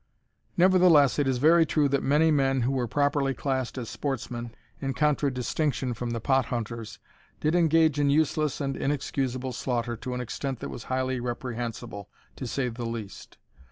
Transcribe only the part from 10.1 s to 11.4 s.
an extent that was highly